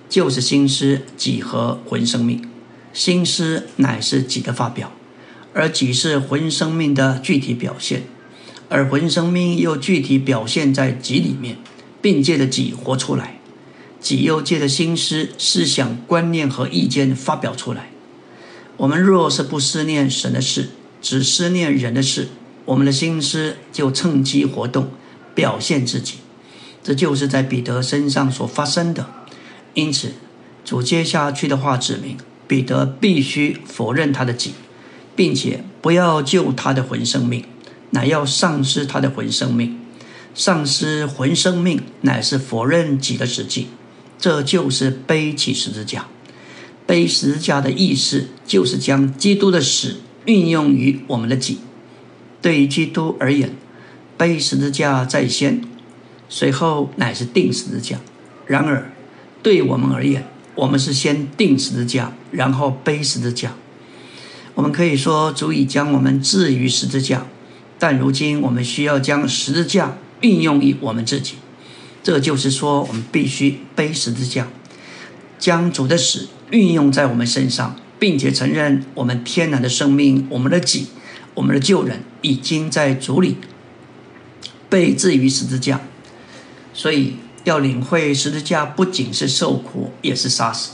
[0.07, 2.41] 就是心思、己和魂生命。”
[2.93, 4.93] 心思乃是己的发表，
[5.53, 8.03] 而己是魂生命的具体表现，
[8.69, 11.57] 而魂生命又具体表现在己里面，
[12.01, 13.40] 并借着己活出来，
[14.01, 17.91] 己又借着心思、思想、观念和意见发表出来。
[18.77, 22.29] 我们若是不思念神的事，只思念人的事，
[22.65, 24.89] 我们的心思就趁机活动，
[25.33, 26.15] 表现自己。
[26.83, 29.07] 这就是在彼得身上所发生的。
[29.75, 30.13] 因此，
[30.65, 32.17] 主接下去的话指明。
[32.47, 34.51] 彼得必须否认他的己，
[35.15, 37.45] 并且不要救他的魂生命，
[37.91, 39.79] 乃要丧失他的魂生命。
[40.35, 43.69] 丧失魂生命乃是否认己的实际，
[44.21, 46.05] 这就是背起十字架。
[46.85, 51.59] 背十字架的意思就是将基督的死运用于我们的己。
[52.41, 53.55] 对于基督而言，
[54.17, 55.61] 背十字架在先，
[56.29, 57.99] 随后乃是定十字架。
[58.45, 58.91] 然而，
[59.41, 63.53] 对我们而言，我们是先定十字架，然后背十字架。
[64.53, 67.25] 我们可以说足以将我们置于十字架，
[67.79, 71.35] 但如今我们需要将十字架运用于我们自己。
[72.03, 74.47] 这就是说，我们必须背十字架，
[75.39, 80.87] 将主的死运用在我们身上，并且承认我们天然的生命、我们的己、
[81.35, 83.37] 我们的旧人已经在主里
[84.69, 85.81] 被置于十字架。
[86.73, 87.15] 所以。
[87.43, 90.73] 要领会十字架不仅是受苦，也是杀死。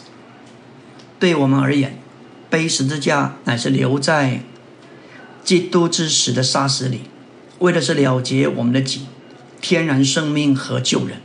[1.17, 1.97] 对我们而言，
[2.49, 4.41] 背十字架乃是留在
[5.45, 7.03] 基督之死的杀死里，
[7.59, 9.03] 为的是了结我们的己、
[9.61, 11.17] 天然生命和救人。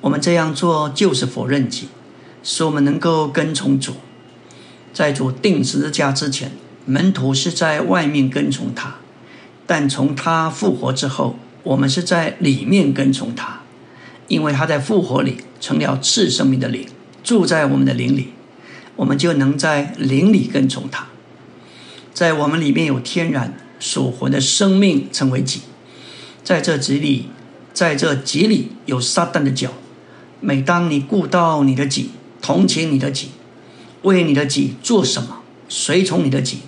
[0.00, 1.88] 我们这样做就是否认己，
[2.42, 3.94] 使我们能够跟从主。
[4.92, 6.52] 在主定十字架之前，
[6.84, 8.98] 门徒是在外面跟从他；
[9.66, 13.60] 但从他复活之后，我们是在里面跟从他。
[14.28, 16.86] 因为他在复活里成了次生命的灵，
[17.22, 18.32] 住在我们的灵里，
[18.96, 21.06] 我们就能在灵里跟从他。
[22.14, 25.60] 在我们里面有天然属魂的生命，成为己。
[26.42, 27.28] 在这己里，
[27.82, 29.72] 在这己里有撒旦的脚。
[30.38, 33.30] 每当你顾到你的己，同情你的己，
[34.02, 36.58] 为你的己做什么，随从你的己，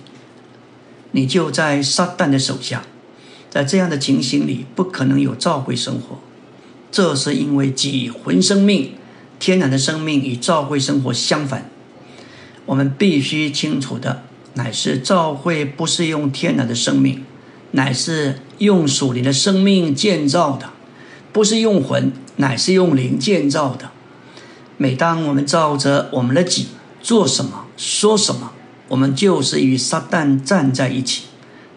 [1.11, 2.83] 你就在撒旦的手下。
[3.49, 6.19] 在这样的情形里，不可能有召会生活。
[6.91, 8.91] 这是因为己魂生命、
[9.39, 11.69] 天然的生命与召会生活相反。
[12.65, 14.23] 我们必须清楚的，
[14.55, 17.23] 乃是召会不是用天然的生命，
[17.71, 20.67] 乃是用属灵的生命建造的；
[21.35, 23.91] 不是用魂，乃是用灵建造的。
[24.77, 26.67] 每当我们照着我们的己
[27.01, 28.53] 做什么、说什么，
[28.87, 31.23] 我们就是与撒旦站在一起，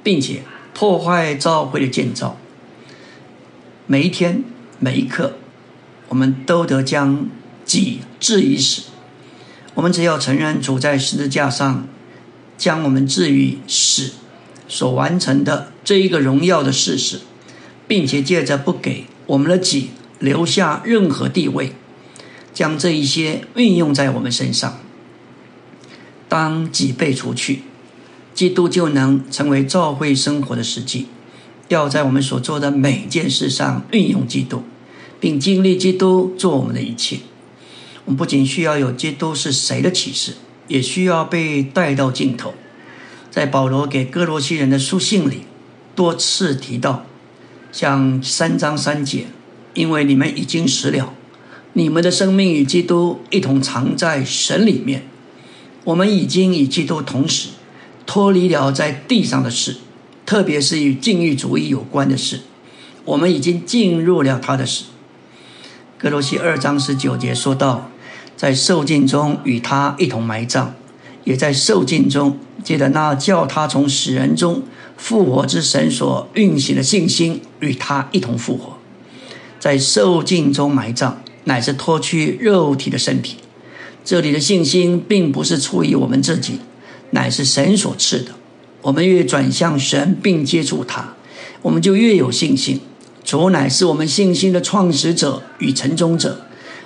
[0.04, 0.42] 并且
[0.72, 2.36] 破坏召会的建造。
[3.88, 4.44] 每一天。
[4.80, 5.32] 每一刻，
[6.09, 7.28] 我们都得将
[7.64, 8.82] 己置于死。
[9.74, 11.88] 我们只要承认主在十字架上
[12.56, 14.12] 将我们置于死
[14.68, 17.22] 所完成的这一个荣耀的事实，
[17.88, 21.72] 并且借着不给我们的己留下任何地位，
[22.55, 24.81] 将这一些运用在我们身上。
[26.29, 27.61] 当己被除去，
[28.35, 31.09] 基督就能成为教会生活的实际。
[31.68, 34.62] 要在我们所做的每件事上运用基督，
[35.20, 37.18] 并经历基督做我们的一切。
[38.07, 40.37] 我们不仅需要有基督是谁的启示，
[40.68, 42.55] 也需要被带到尽头。
[43.31, 45.43] 在保罗给哥罗西人的书信里，
[45.95, 47.05] 多次提到，
[47.71, 49.27] 像三章三节，
[49.75, 51.14] 因为你们已经死了，
[51.75, 55.07] 你们的生命与基督一同藏在神里面。
[55.85, 57.51] 我们已经与基督同死，
[58.07, 59.77] 脱离了在地上的事，
[60.27, 62.41] 特别是与禁欲主义有关的事。
[63.05, 64.85] 我们已经进入了他的死。
[65.99, 67.91] 哥罗西二章十九节说到。
[68.37, 70.69] 在受尽中与他一同埋葬，
[71.25, 74.62] 也在受尽中借着那叫他从死人中
[74.99, 78.76] 复活之神所运行的信心，与他一同复活。
[79.59, 83.38] 在受尽中埋葬，乃是脱去肉体的身体。
[84.05, 86.61] 这里的信心并不是出于我们自己，
[87.12, 88.32] 乃是神所赐的。
[88.82, 91.14] 我们越转向神并接触他，
[91.62, 92.80] 我们就越有信心。
[93.24, 96.42] 主乃是我们信心的创始者与成终者。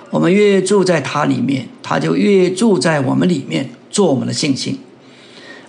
[0.09, 4.79] 我们越住在他里面，他就越住在我们里面，做我们的信心。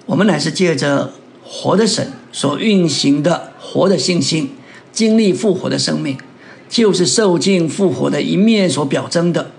[0.07, 4.51] 我们乃是借着活的神所运行的活的信心，
[4.91, 6.19] 经历复活的生命，
[6.69, 9.53] 就是受尽复活的一面所表征的。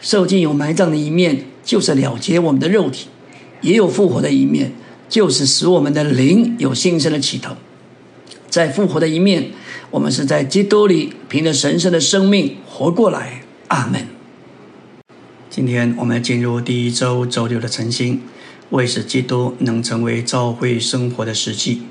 [0.00, 3.08] 受尽有埋葬的一面，就是了结我们的肉体；
[3.60, 4.72] 也有复活的一面，
[5.10, 7.54] 就是使我们的灵有新生的起头。
[8.48, 9.50] 在复活的一面，
[9.90, 13.42] 我们是在基督里凭着神圣的生命活过来。
[13.66, 14.06] 阿门。
[15.50, 18.22] 今天我们进入第一周周六的晨星，
[18.70, 21.82] 为使基督能成为教会生活的实际，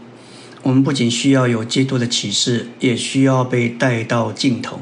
[0.68, 4.82] 我们不仅需要有基督的启示，也需要被带到尽头。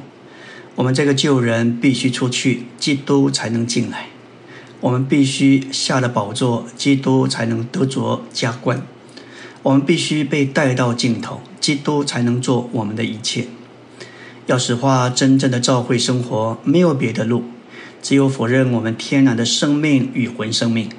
[0.73, 4.07] 我们这个旧人必须出去，基督才能进来；
[4.79, 8.79] 我们必须下了宝座，基督才能得着加冠；
[9.61, 13.45] 我们必须被带到尽头，基督才能做我们的一切。
[14.47, 17.43] 要使化真正的教会生活，没有别的路，
[18.01, 20.89] 只有否认我们天然的生命与魂生命，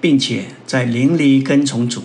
[0.00, 2.02] 并且在灵里跟从主。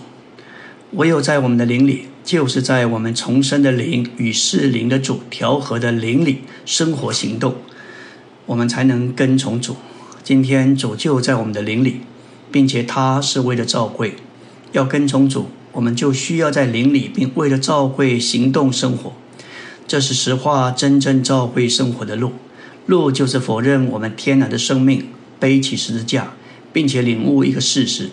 [0.92, 7.56] 唯有在我们的灵里，就是在我们重生的灵与世灵的主调和的灵里生活行动，
[8.48, 9.78] 我们才能跟从主。
[10.26, 12.02] 今天主就在我们的灵里，
[12.52, 14.18] 并且他是为了召会，
[14.74, 19.14] 要跟从主，我们就需要在灵里，并为了召会行动生活。
[19.88, 22.34] 这是实话，真正召会生活的路。
[22.88, 25.06] 路就是否认我们天然的生命，
[25.40, 26.34] 背起十字架，
[26.74, 28.10] 并且领悟一个事实，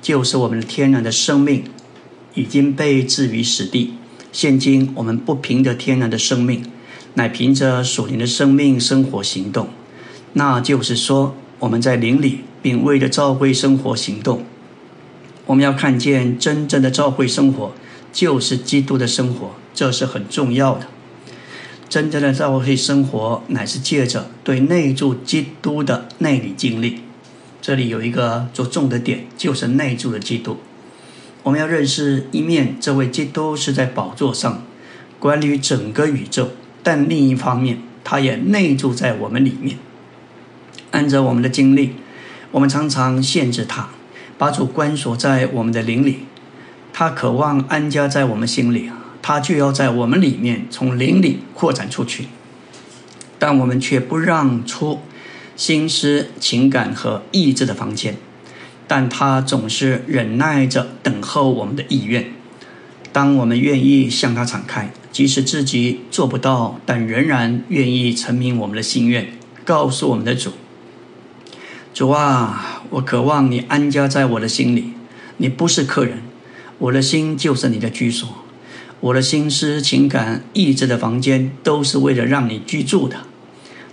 [0.00, 1.62] 就是我们的天然的生命
[2.34, 3.94] 已经被置于死地。
[4.30, 6.64] 现今我们不凭着天然的生命，
[7.14, 9.68] 乃凭着属灵的生命生活行动。
[10.32, 14.44] 那就是说，我们在灵里，并为了召会生活行动。
[15.44, 17.72] 我们要看见真正的召会生活，
[18.12, 20.86] 就是基督的生活，这是很重要的。
[21.90, 27.00] 真正的召会生活，乃是借着对内住基督的内里经历。
[27.60, 30.56] 这里有一个着重的点，就是内住的基督。
[31.42, 34.62] 我们要认识一面，这位基督是在宝座上，
[35.18, 36.48] 管理整个宇宙；
[36.82, 39.76] 但另一方面，他也内住在我们里面。
[40.92, 41.94] 按照我们的经历，
[42.52, 43.88] 我们常常限制他，
[44.38, 46.20] 把主关锁在我们的灵里。
[46.92, 48.98] 他渴望安家在我们心里啊。
[49.24, 52.26] 他就要在我们里面从灵里扩展出去，
[53.38, 54.98] 但我们却不让出
[55.54, 58.16] 心思、情感和意志的房间。
[58.94, 62.26] 但他总是忍耐着等候我们的意愿。
[63.10, 69.32] 当我们愿意向他敞开，即使自己做不到，但仍然愿意成名我们的心愿，
[69.64, 70.50] 告诉我们的主：
[71.94, 74.92] 主啊，我渴望你安家在我的心里。
[75.38, 76.18] 你不是客人，
[76.76, 78.28] 我的心就是你的居所。
[79.00, 83.16] 我的心思、情感、意志的房间，都是为了让你居住的。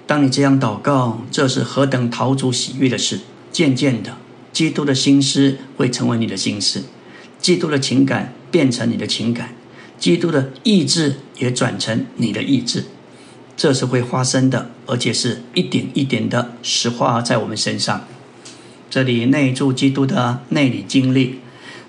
[0.06, 3.22] 当你这样祷告，这是何等陶足喜悦的事！
[3.54, 4.18] 渐渐的，
[4.52, 6.84] 基督的心思会成为你的心思，
[7.40, 9.56] 基督的情感变成你的情感，
[9.98, 12.86] 基督的意志也转成你的意志。
[13.56, 18.08] 这是会发生的，而且是一点一点的实化在我们身上。
[18.90, 21.40] 这里内住基督的内里经历，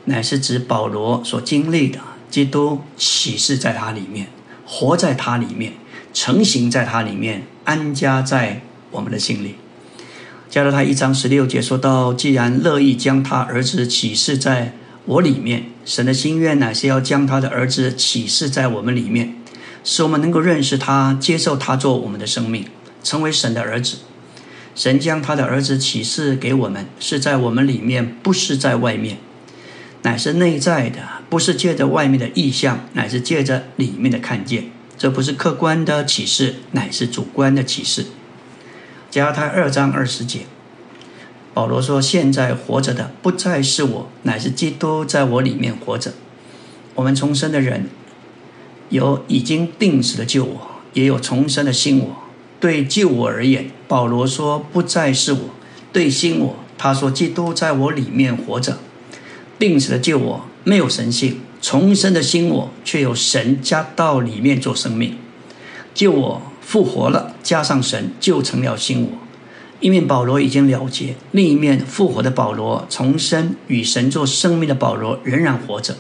[0.06, 2.00] 乃是指保罗所经历的。
[2.28, 4.28] 基督启示在他里面，
[4.64, 5.72] 活在他里面，
[6.12, 9.56] 成型在他里面，安家在我们的心里。
[10.50, 14.74] 加勒他一章十六节说到：“既然乐意将他儿子启示在
[15.04, 19.36] 我里面，神的心愿乃是要将他的儿子启示在我们里面，
[19.84, 22.64] 使我们能够认识他，接受他做我们的生命，
[23.04, 23.98] 成为神的儿子。
[24.74, 29.18] 神将他的儿子启示给我们，是在我们里面，不是在外面，
[30.02, 30.98] 乃是内在的，
[31.28, 34.64] 不是借着外面的意象，乃是借着里面的看见。
[34.98, 38.06] 这不是客观的启示，乃是主观的启示。
[39.10, 40.42] 加太二章二十节，
[41.52, 46.12] 保罗说：“现在活着的不再是我，乃是基督在我里面活着。”
[46.94, 47.88] 我们重生的人，
[48.90, 52.16] 有已经定死的救我，也有重生的新我。
[52.60, 55.40] 对救我而言，保罗说：“不再是我。”
[55.92, 58.78] 对新我，他说：“基督在我里面活着。”
[59.58, 65.18] 定死的救我没有神性，重生的新我却有神加到里面做生命，
[65.92, 66.42] 救我。
[66.70, 69.08] 复活了，加上神就成了新我。
[69.80, 75.96] 一面保罗已经了结，另一面复活的保罗重生与神做生命的保罗仍然活着。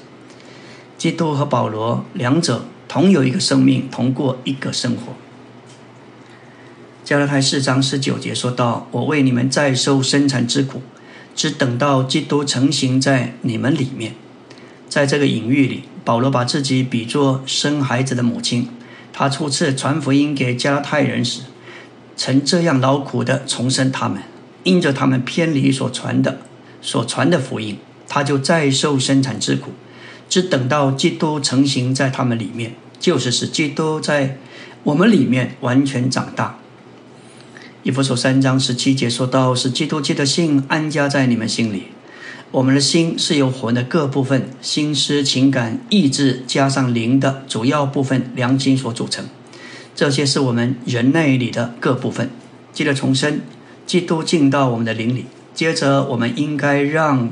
[0.96, 5.14] 基督和保罗两者同有一个生命，同过一个生活。
[7.02, 10.82] 加拉太四章十九节说道：“我为你们再受生产之苦，
[11.34, 14.14] 只等到基督成型在你们里面。”
[14.88, 18.68] 在这个隐喻里，保罗把自己比作生孩子的母亲。
[19.12, 21.42] 他初次传福音给加拉太人时，
[22.16, 24.22] 曾这样劳苦的重生他们，
[24.64, 26.38] 因着他们偏离所传的、
[26.80, 29.72] 所传的福音，他就再受生产之苦，
[30.28, 34.38] 只等到基督成型在他们里面，就是使基督在
[34.84, 36.58] 我们里面完全长大。
[37.82, 41.84] 以弗所三章十七节说到：“是基督借的信安家在你们心里。”
[42.52, 49.24] 我们的心是由魂的各部分，心思、情感、意志加上灵的主要部分良心所组成。
[49.94, 52.28] 这些是我们人类里的各部分。
[52.72, 53.42] 记得重生，
[53.86, 57.30] 基督进到我们的灵里，接着我们应该让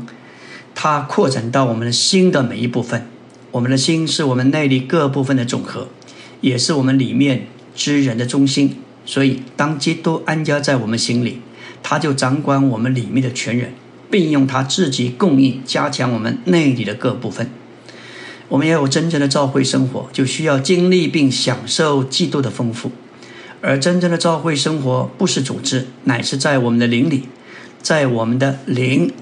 [0.73, 3.05] 它扩展到我们的心的每一部分。
[3.51, 5.89] 我们的心是我们内里各部分的总和，
[6.41, 8.77] 也是我们里面之人的中心。
[9.05, 11.41] 所以，当基督安家在我们心里，
[11.83, 13.73] 他就掌管我们里面的全人。
[14.11, 17.51] 并用它自己供应，加强我们内里的各部分。
[18.49, 22.91] 我们要有真正的召会生活，就需要经历并享受基督的丰富。
[23.61, 27.25] 而真正的召会生活，不是组织，乃是在我们的灵里，
[27.83, 29.13] 在我们的灵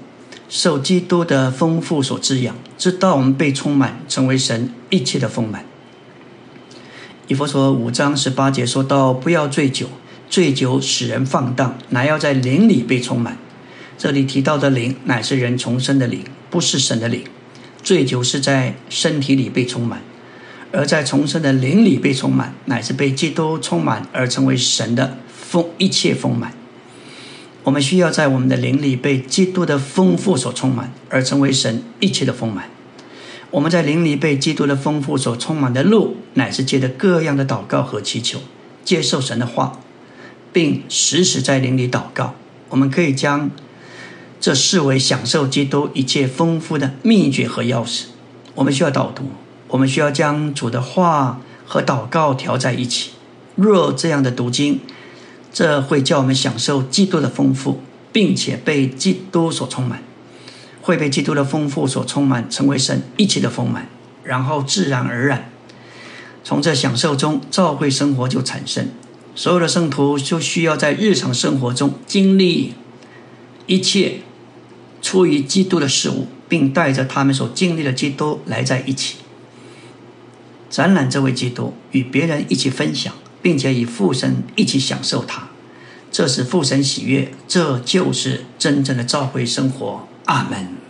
[0.47, 5.65] 受基督的丰富所滋养，直到我们被充满，成为神一切的丰满。
[7.27, 9.87] 以佛说五章十八节说到：不要醉酒，
[10.29, 13.37] 醉酒使人放荡，乃要在灵里被充满。
[13.97, 17.23] 这里提到的灵，乃是人重生的灵，不是神的灵。
[17.81, 20.01] 醉酒是在身体里被充满，
[20.71, 26.53] 而在重生的灵里被充满，乃是被基督充满而成为神的丰一切丰满。
[27.63, 32.69] 我们需要在我们的灵里被基督的丰富所充满，而成为神一切的丰满。
[33.49, 38.39] 我们在灵里被基督的丰富所充满的路，乃是借着各样的祷告和祈求，
[38.83, 39.79] 接受神的话，
[40.53, 42.35] 并时时在灵里祷告。
[42.69, 43.49] 我们可以将。
[44.39, 48.05] 这视为享受基督一切丰富的秘诀和钥匙。
[48.55, 49.23] 我们需要导读，
[49.67, 53.11] 我们需要将主的话和祷告调在一起。
[53.55, 54.79] 若这样的读经，
[55.51, 57.81] 这会叫我们享受基督的丰富，
[58.11, 60.03] 并且被基督所充满，
[60.81, 63.89] 会被基督的丰富所充满，成为神一切的丰满。
[64.23, 65.49] 然后自然而然，
[66.43, 68.89] 从这享受中，教会生活就产生。
[69.33, 72.73] 所有的圣徒就需要在日常生活中经历
[73.67, 74.21] 一切。
[74.99, 79.17] 出于基督的事物，并带着他们所经历的基督来在一起，
[80.71, 85.49] 展览这位基督，与别人一起分享，并且与父神一起享受他，
[86.11, 90.07] 这是父神喜悦，这就是真正的召回生活。
[90.25, 90.86] 阿门。